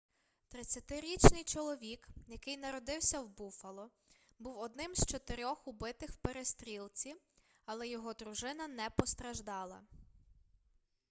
30-річний 0.55 1.43
чоловік 1.43 2.07
який 2.27 2.57
народився 2.57 3.21
в 3.21 3.29
буффало 3.29 3.89
був 4.39 4.57
одним 4.57 4.95
з 4.95 5.05
чотирьох 5.05 5.67
убитих 5.67 6.09
в 6.11 6.15
перестрілці 6.15 7.15
але 7.65 7.87
його 7.87 8.13
дружина 8.13 8.67
не 8.67 8.89
постраждала 8.89 9.81